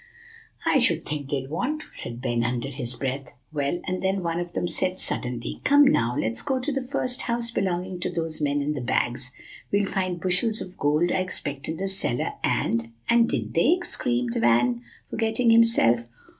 [0.65, 3.31] "I should think they'd want to," said Ben, under his breath.
[3.53, 7.21] "Well, and then one of them said suddenly, 'Come, now, let's go to the first
[7.21, 9.31] house belonging to those men in the bags;
[9.71, 14.33] we'll find bushels of gold I expect in the cellar, and" "And did they?" screamed
[14.33, 16.09] Van, forgetting himself.